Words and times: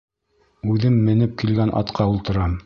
Үҙем 0.75 0.97
менеп 1.09 1.37
килгән 1.43 1.75
атҡа 1.83 2.09
ултырам. 2.15 2.59